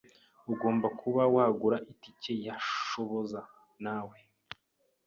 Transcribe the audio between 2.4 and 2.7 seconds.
ya